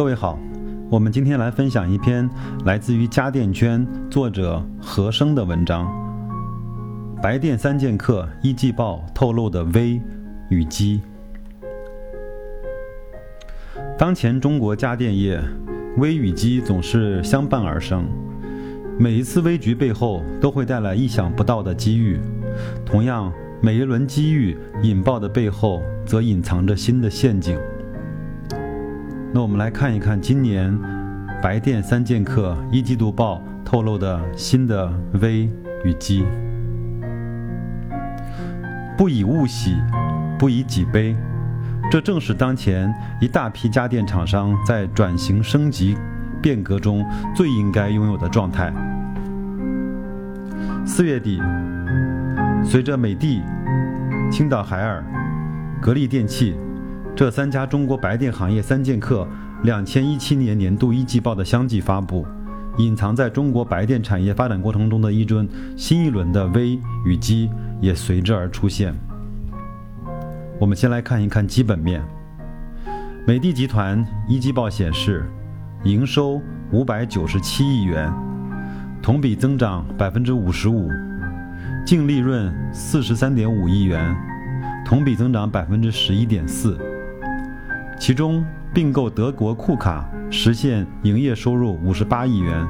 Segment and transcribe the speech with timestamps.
[0.00, 0.38] 各位好，
[0.88, 2.26] 我们今天来分享一篇
[2.64, 5.86] 来自于家电圈作者何生的文章
[7.20, 10.00] 《白电三剑客一季报透露的危
[10.48, 11.02] 与机》。
[13.98, 15.38] 当前中国家电业
[15.98, 18.06] 危与机总是相伴而生，
[18.98, 22.18] 每一次危局背后都会带来意想不到的机遇，
[22.86, 23.30] 同样，
[23.60, 27.58] 每一轮机遇引爆的背后则隐藏着新的陷阱。
[29.32, 30.76] 那我们来看一看今年
[31.40, 35.48] 白电三剑客一季度报透露的新的危
[35.84, 36.24] 与机。
[38.98, 39.76] 不以物喜，
[40.36, 41.14] 不以己悲，
[41.88, 45.96] 这正是当前一大批家电厂商在转型升级
[46.42, 48.72] 变革中最应该拥有的状态。
[50.84, 51.40] 四月底，
[52.64, 53.40] 随着美的、
[54.28, 55.04] 青岛海尔、
[55.80, 56.56] 格力电器。
[57.16, 59.28] 这三家中国白电行业三剑客
[59.62, 62.26] 两千一七年年度一季报的相继发布，
[62.78, 68.94] 隐藏在中国白电产业发展过程中的一尊新一轮的危与机也随之而出现。
[70.58, 72.02] 我们先来看一看基本面。
[73.26, 75.24] 美的集团一季报显示，
[75.84, 76.40] 营收
[76.72, 78.10] 五百九十七亿元，
[79.02, 80.88] 同比增长百分之五十五，
[81.84, 84.16] 净利润四十三点五亿元，
[84.86, 86.78] 同比增长百分之十一点四。
[88.00, 92.66] 其中并购德国库卡实现营业收入五十八亿元，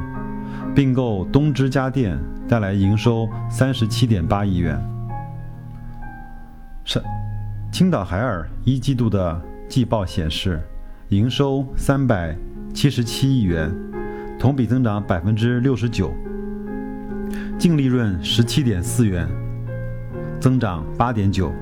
[0.74, 4.76] 并购东芝家电带来营收三十七点八亿元。
[6.84, 7.00] 上
[7.70, 10.60] 青岛海尔一季度的季报显示，
[11.10, 12.36] 营收三百
[12.74, 13.72] 七十七亿元，
[14.36, 16.12] 同比增长百分之六十九，
[17.56, 19.28] 净利润十七点四元，
[20.40, 21.52] 增长八点九。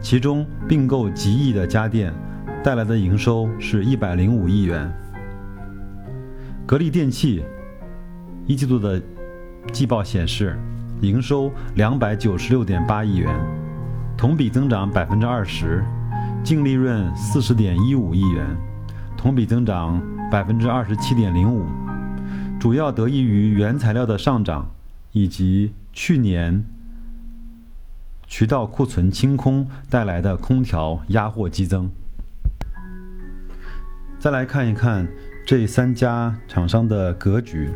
[0.00, 2.12] 其中并购极易的家电
[2.62, 4.90] 带来的营收是一百零五亿元。
[6.64, 7.42] 格力电器
[8.46, 9.02] 一季度的
[9.72, 10.56] 季报显示，
[11.00, 13.34] 营收两百九十六点八亿元，
[14.16, 15.84] 同比增长百分之二十，
[16.44, 18.46] 净利润四十点一五亿元，
[19.16, 20.00] 同比增长
[20.30, 21.66] 百分之二十七点零五，
[22.58, 24.70] 主要得益于原材料的上涨
[25.12, 26.64] 以及去年。
[28.28, 31.90] 渠道库存清空带来的空调压货激增。
[34.18, 35.08] 再来看一看
[35.46, 37.70] 这三家厂商的格局。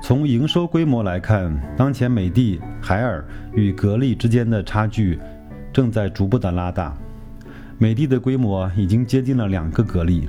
[0.00, 5.18] 从营收规模来看，当前美的、海尔与格力之间的差距
[5.72, 6.96] 正在逐步的拉大。
[7.78, 10.28] 美的的规模已经接近了两个格力，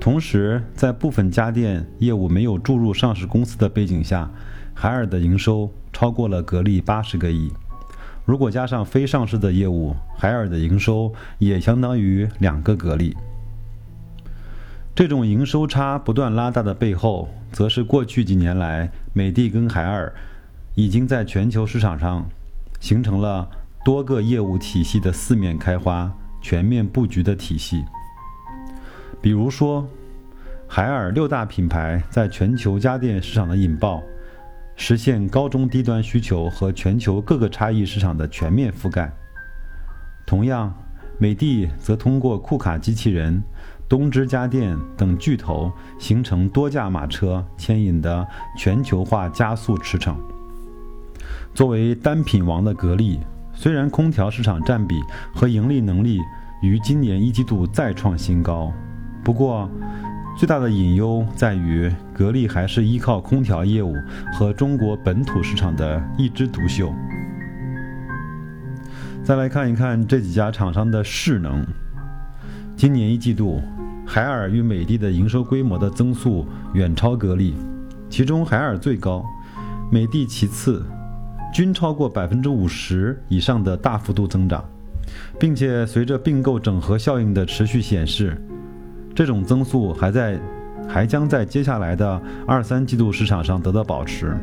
[0.00, 4.30] 同时在部分家电业务没有注入上市公司的背景下，
[4.74, 7.52] 海尔的营收超过了格力八十个亿。
[8.28, 13.16] 如果加上非上市的业务，海尔的营收也相当于两个格力。
[14.94, 20.12] 这种营收差不断拉大的背后，则是过去几年来美的跟海尔
[20.74, 22.28] 已经在全球市场上
[22.80, 23.48] 形成了
[23.82, 26.12] 多个业务体系的四面开花、
[26.42, 27.82] 全面布局的体系。
[29.22, 29.88] 比如说，
[30.66, 34.02] 海尔六大品牌在全球家电市场的引爆。
[34.80, 39.12] 实现高中低端需求和全球各个差异市场的全面覆盖。
[40.24, 40.72] 同样，
[41.18, 43.42] 美的则通过库卡机器人、
[43.88, 50.14] 东芝家电等巨头，形成多驾马车牵引的全球化加速驰骋。
[51.52, 53.18] 作为单品王的格力，
[53.52, 55.02] 虽然空调市场占比
[55.34, 56.20] 和盈利能力
[56.62, 58.72] 于今年一季度再创新高，
[59.24, 59.68] 不过。
[60.38, 63.96] 最大的隐忧在于，格力还是依靠空调业务
[64.32, 66.94] 和中国本土市场的一枝独秀。
[69.24, 71.66] 再来看一看这几家厂商的势能。
[72.76, 73.60] 今年一季度，
[74.06, 77.56] 海尔与美的的营收规模的增速远超格力，
[78.08, 79.24] 其中海尔最高，
[79.90, 80.86] 美的其次，
[81.52, 84.64] 均超过百分之五十以上的大幅度增长，
[85.36, 88.40] 并且随着并购整合效应的持续显示。
[89.18, 90.38] 这种增速还在，
[90.88, 94.36] 还将在接下来的二三季度市场上得到保持。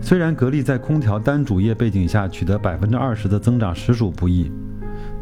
[0.00, 4.50] 虽然格力在空调单主业背景下取得百分之二十的增长实属不易，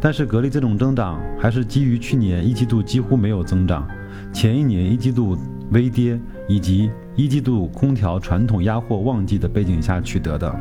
[0.01, 3.85] 但是格力这种增长还是基于去年一季度几乎没有增长，
[4.33, 5.37] 前一年一季度
[5.73, 6.17] 微跌
[6.47, 10.55] 以及一季度空调传统压货旺季的背景下取得的。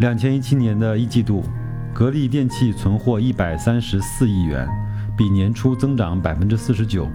[0.00, 1.42] 两千一七年的一季度，
[1.94, 4.68] 格力电器存货一百三十四亿元。
[5.16, 7.06] 比年初增长百分之四十九，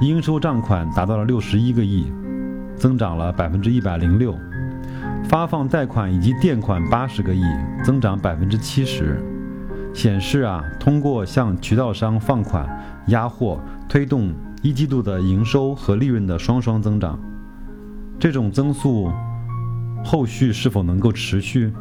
[0.00, 2.12] 应收账款达到了六十一个亿，
[2.76, 4.34] 增长了百分之一百零六，
[5.24, 7.42] 发放贷款以及垫款八十个亿，
[7.82, 9.20] 增长百分之七十，
[9.92, 12.68] 显示啊，通过向渠道商放款、
[13.08, 17.18] 压货，推动一季度的营收和利润的双双增长。
[18.18, 19.10] 这种增速
[20.04, 21.72] 后续是否能够持续？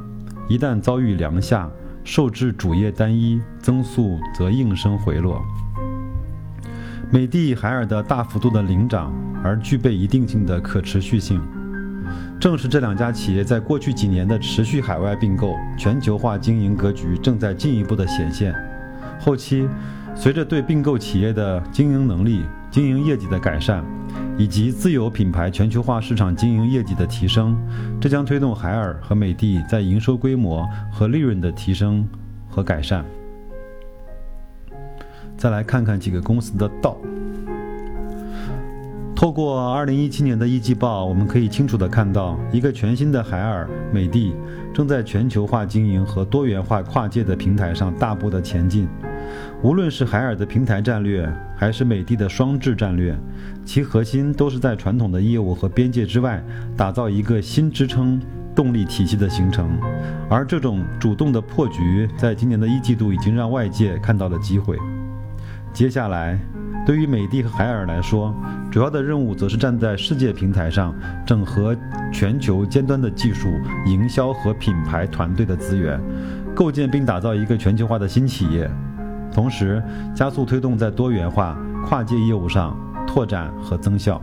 [0.48, 1.70] 一旦遭遇良下，
[2.12, 5.40] 受制主业单一，增速则应声回落。
[7.12, 9.14] 美的、海尔的大幅度的领涨，
[9.44, 11.40] 而具备一定性的可持续性。
[12.40, 18.56] 正是这两家企业在过去几年的持续海外并购、全球化经营格局正在进一步的显现。
[19.20, 19.70] 后期，
[20.16, 23.84] 随着对并购企业的经营能力、经营业绩的改善，
[24.38, 27.58] 以及自有品牌全球化市场经营业绩的提升，
[28.00, 32.08] 这将推动海尔和美的在营收规模和利润的提升
[32.48, 33.04] 和改善。
[35.36, 36.98] 再来看看几个公司的道。
[39.16, 44.34] 透过二零一七年的一季报，我们可以清楚地看到，一个全新的海尔、美的
[44.74, 48.88] 正在全球化经营和多元化跨界的平台上大步的前进。
[49.62, 53.14] 无论是海尔的平台战略，还是美的的双智战略，
[53.66, 56.42] 其核心都是在传统的业务和边界之外，
[56.78, 58.22] 打造一个新支撑
[58.56, 59.78] 动力体系的形成。
[60.30, 64.78] 而这种主动的破局，在今年的一季度已经让外界看到了机会。
[65.74, 66.40] 接下来。
[66.86, 68.34] 对于美的和海尔来说，
[68.72, 71.76] 主要的任务则是站在世界平台上，整合
[72.12, 73.48] 全球尖端的技术、
[73.86, 76.02] 营销和品牌团队的资源，
[76.56, 78.68] 构建并打造一个全球化的新企业，
[79.32, 79.82] 同时
[80.16, 82.78] 加速推动在多元化、跨界业务上
[83.08, 84.22] 拓展和增效，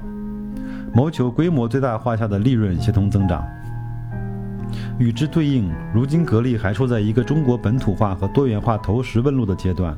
[0.94, 3.44] 谋求规模最大化下的利润协同增长。
[4.98, 9.96] 与之对应，如今格力还处在一个中国本土化和多元化投石问路的阶段。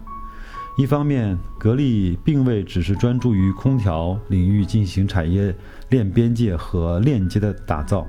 [0.76, 5.52] 一方面，格力并未只是专注于空调领域进行产业
[5.88, 8.06] 链边界和链接的打造；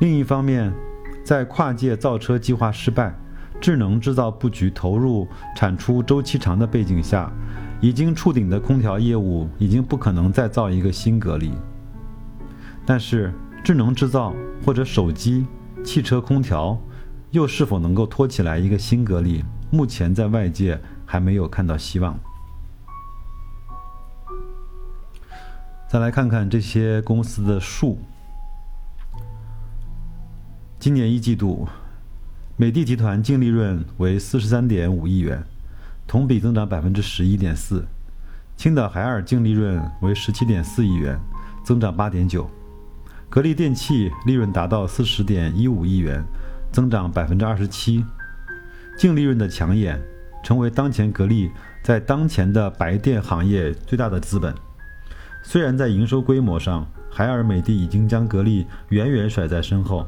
[0.00, 0.72] 另一方面，
[1.22, 3.14] 在跨界造车计划失败、
[3.62, 5.26] 智能制造布局投入
[5.56, 7.32] 产出周期长的背景下，
[7.80, 11.52] 已经触顶的空调业务已经不可能再造一个新格力。
[12.84, 13.32] 但是，
[13.64, 15.46] 智能制造或者手机、
[15.82, 16.76] 汽车空调，
[17.30, 19.42] 又是否能够托起来一个新格力？
[19.70, 20.78] 目前在外界。
[21.04, 22.18] 还没有看到希望。
[25.86, 27.98] 再来看看这些公司的数。
[30.78, 31.68] 今年一季度，
[32.62, 35.42] 美的集团净利润为四十三点五亿元，
[36.06, 37.80] 同比增长百分之十一点四；
[38.56, 41.18] 青岛海尔净利润为十七点四亿元，
[41.64, 42.48] 增长八点九；
[43.28, 46.22] 格力电器利润达到四十点一五亿元，
[46.70, 48.04] 增长百分之二十七。
[48.96, 50.00] 净利润的抢眼。
[50.44, 51.50] 成为当前格力
[51.82, 54.54] 在当前的白电行业最大的资本。
[55.42, 60.06] 虽然在营收规模上，海尔、美的已经将格力远远甩在身后，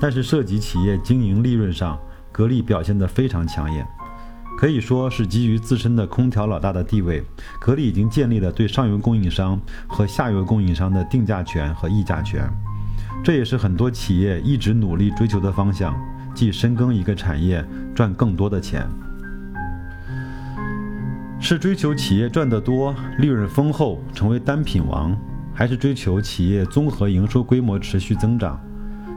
[0.00, 1.98] 但是涉及企业经营利润上，
[2.32, 3.86] 格力表现得非常抢眼。
[4.58, 7.22] 可以说是基于自身的空调老大的地位，
[7.60, 12.48] 格力已经建立了对上游供应商和下游供应商的定价权和议价权。
[13.22, 15.94] 这也是很多企业一直努力追求的方向，
[16.34, 17.62] 即深耕一个产业，
[17.94, 18.88] 赚更多的钱。
[21.38, 25.14] 是追求企业赚得多、利润丰厚，成为单品王，
[25.52, 28.58] 还是追求企业综合营收规模持续增长，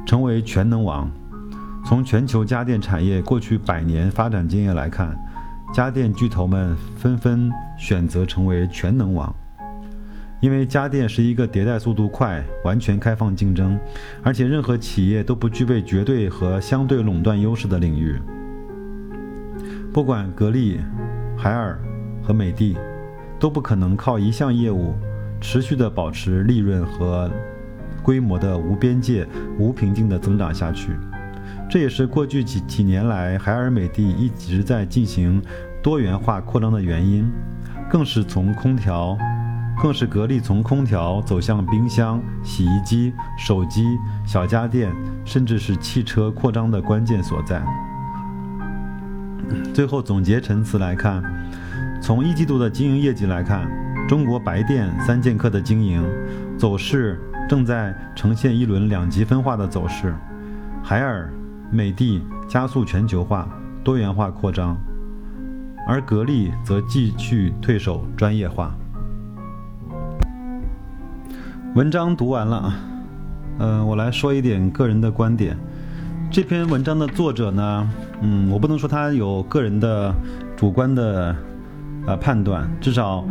[0.10, 1.08] 成为全能王？
[1.86, 5.16] 从全球家电产业过去百年发展经验来看，
[5.72, 9.32] 家电巨头们纷纷选择成为全能王，
[10.42, 13.80] 因为家电是一个迭代速度快、完全开放竞争，
[14.24, 18.20] 而且任何企业都不具备绝对和相对垄断优势的领域。
[19.94, 20.80] 不管格力、
[21.38, 21.80] 海尔。
[22.24, 22.76] 和美的
[23.40, 24.94] 都不可能靠一项业务
[25.40, 27.32] 持续的保持利润和
[28.10, 29.24] 规模的无边界、
[29.60, 30.98] 无瓶颈的增长下去。
[31.70, 35.40] 这也是过去几几年来海尔、美的一直在进行
[35.84, 37.32] 多元化扩张的原因，
[37.88, 39.16] 更是从空调，
[39.80, 43.86] 更是格力从空调走向冰箱、洗衣机、手机、
[44.26, 44.92] 小家电，
[45.24, 47.64] 甚至是汽车扩张的关键所在。
[49.72, 51.22] 最后总结陈词来看。
[52.02, 53.70] 从一季度的经营业绩来看，
[54.08, 56.04] 中国白电三剑客的经营
[56.58, 60.14] 走势正在呈现一轮两极分化的走势。
[60.84, 61.34] 海尔、
[61.72, 63.50] 美的加速全球化、
[63.84, 64.78] 多元化扩张，
[65.88, 68.72] 而格力则继续退守专业化。
[71.74, 72.72] 文章读完了，
[73.58, 75.58] 嗯，我来说一点个人的观点。
[76.30, 77.90] 这篇文章的作者呢，
[78.22, 80.14] 嗯，我不能说他有个人的
[80.56, 81.36] 主观的。
[82.08, 83.26] 呃，判断至少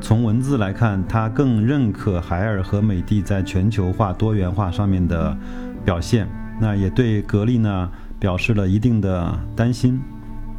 [0.00, 5.36] 从文字来看，他更认可海尔和美的在全球化、多元化上面的
[5.84, 6.28] 表现。
[6.60, 10.00] 那也对格力呢表示了一定的担心。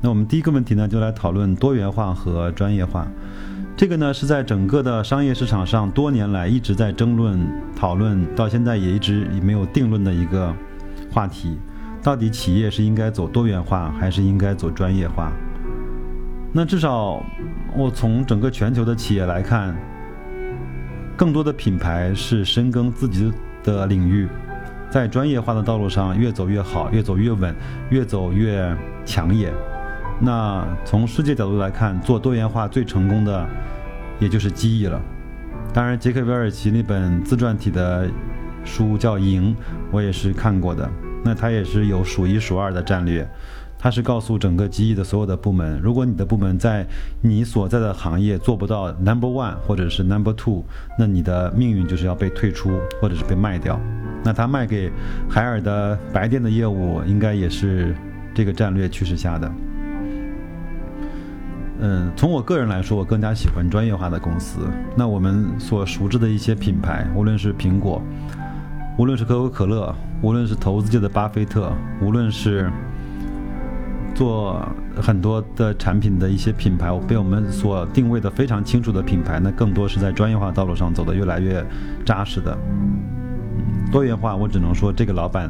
[0.01, 3.07] 那我们第一个问题呢，就来讨论多元化和专业化。
[3.75, 7.39] 这个呢，是在整个的商业市场上多年来一直在争论、
[7.75, 10.53] 讨论，到现在也一直也没有定论的一个
[11.11, 11.57] 话题。
[12.01, 15.31] 到底企业是应该走多元化，还是应该走专业化？
[16.51, 17.23] 那至少
[17.75, 19.75] 我从整个全球的企业来看，
[21.15, 23.31] 更多的品牌是深耕自己
[23.63, 24.27] 的领域，
[24.89, 27.55] 在专业化的道路上越走越好，越走越稳，
[27.89, 28.75] 越走越
[29.05, 29.53] 强也。
[30.19, 33.47] 那从世界角度来看，做多元化最成功的，
[34.19, 34.99] 也就是机翼了。
[35.71, 38.09] 当然，杰克韦尔奇那本自传体的
[38.65, 39.55] 书叫《赢》，
[39.91, 40.89] 我也是看过的。
[41.23, 43.29] 那他也是有数一数二的战略，
[43.81, 46.85] 他是告诉整个机翼的所有的部门，如果你的部门在
[47.21, 50.65] 你所在的行业做不到 number one 或者是 number two，
[50.97, 53.79] 那你的命运就是要被退出或者是被卖掉。
[54.21, 54.91] 那他卖给
[55.29, 57.95] 海尔的白电的业务，应该也是
[58.35, 59.49] 这个战略趋势下的。
[61.81, 64.59] 嗯，从我个人来说，我更加喜欢专业化的公司。
[64.97, 68.01] 那我们所熟知的一些品牌，无论是苹果，
[68.97, 71.71] 无论是可口可乐，无论是投资界的巴菲特，
[72.01, 72.69] 无论是
[74.13, 74.61] 做
[75.01, 81.65] 很多的产品的一些品牌，被我们所定位的非常清楚的品牌，那更多是在专业化道路上走得越来越
[82.05, 82.57] 扎实的。
[83.91, 85.49] 多元化，我只能说这个老板，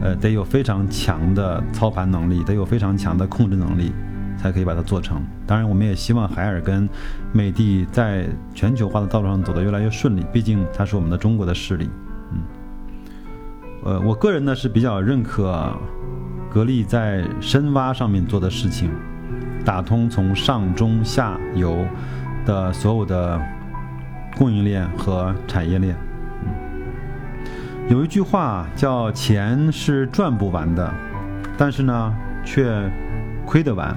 [0.00, 3.92] 呃，得有非常强的操盘能力，得有非常强的控制能力。
[4.40, 5.22] 才可以把它做成。
[5.46, 6.88] 当然，我们也希望海尔跟
[7.30, 10.24] 美的在全球化的道路上走得越来越顺利。
[10.32, 11.90] 毕竟它是我们的中国的势力。
[12.32, 12.38] 嗯，
[13.84, 15.76] 呃，我个人呢是比较认可
[16.52, 18.90] 格力在深挖上面做的事情，
[19.64, 21.86] 打通从上中下游
[22.44, 23.40] 的所有的
[24.36, 25.94] 供应链和产业链。
[27.88, 30.92] 有一句话叫“钱是赚不完的”，
[31.56, 32.14] 但是呢，
[32.44, 32.88] 却
[33.46, 33.96] 亏得完。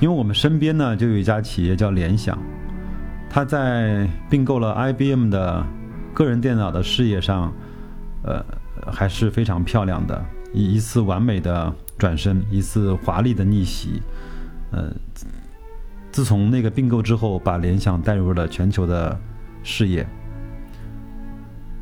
[0.00, 2.38] 因为我们身边呢，就有一家企业叫联想，
[3.28, 5.64] 它在并购了 IBM 的
[6.14, 7.52] 个人电脑的事业上，
[8.22, 8.44] 呃，
[8.90, 14.02] 还是非常漂亮的，一一次完美的转身，一次华丽的逆袭，
[14.72, 14.92] 呃，
[16.10, 19.18] 自从那个并购之后，把联想带入了全球的
[19.62, 20.06] 事业。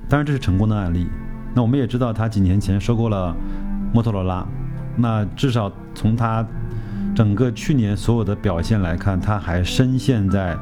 [0.09, 1.07] 当然，这是成功的案例。
[1.55, 3.35] 那我们也知道，他几年前收购了
[3.93, 4.47] 摩托罗拉，
[4.97, 6.47] 那至少从他。
[7.15, 10.57] 整个去年所有的表现来看，他还深陷在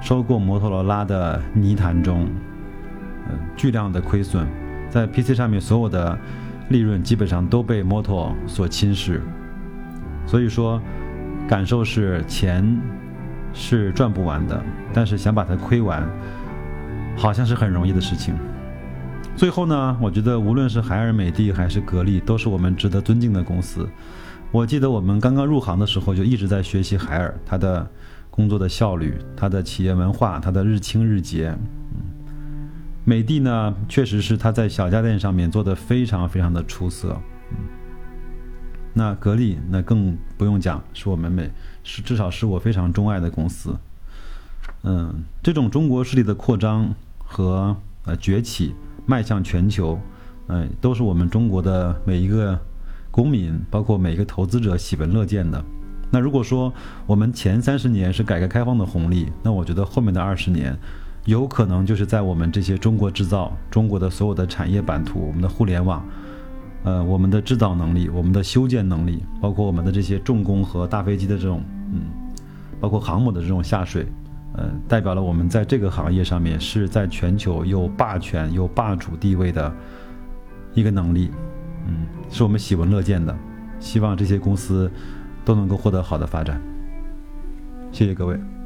[0.00, 2.28] 收购摩托罗拉的泥潭中，
[3.28, 4.46] 嗯，巨量的亏损，
[4.88, 6.16] 在 PC 上面所有的
[6.70, 9.20] 利润基本上都被摩托所侵蚀，
[10.26, 10.80] 所以说，
[11.48, 12.64] 感受是钱
[13.52, 14.62] 是赚不完的，
[14.92, 16.08] 但是想把它亏完，
[17.16, 18.34] 好像是很容易的事情。
[19.36, 23.88] 最后呢，我觉得无论是海尔、美的还是格力，都是我们值得尊敬的公司。
[24.52, 27.88] 我记得我们刚刚入行的时候，就一直在学习海尔，它的
[28.30, 31.52] 工作的效率，它的企业文化，它的日清日结。
[33.04, 37.20] 美的呢，确实是他在小家电上面做的非常非常的出色。
[37.50, 37.56] 嗯，
[38.94, 41.50] 那格力那更不用讲，是我们美
[41.82, 43.76] 是至少是我非常钟爱的公司。
[44.82, 48.74] 嗯，这种中国势力的扩张和呃崛起，
[49.06, 49.98] 迈向全球，
[50.48, 52.58] 嗯，都是我们中国的每一个。
[53.12, 55.60] 公民包括每一个投资者喜闻乐见的。
[56.12, 56.72] 那如果说
[57.08, 60.78] 我们前三十年是改革开放的红利，那我觉得后面的二十年，
[61.26, 66.02] 有可能就是在我们这些中国制造、中国的所有的产业版图、我们的互联网、
[66.82, 71.62] 呃，我们的制造能力、我们的修建能力，包括我们的这些重工和大飞机的这种，
[71.92, 72.02] 嗯，
[72.80, 74.06] 包括航母的这种下水，
[74.54, 79.72] 呃，代表了我们在这个行业上面是在全球有霸权、有霸主地位的
[80.74, 81.30] 一个能力。
[81.86, 83.36] 嗯，是我们喜闻乐见的，
[83.78, 84.90] 希望这些公司
[85.44, 86.60] 都能够获得好的发展。
[87.92, 88.59] 谢谢各位。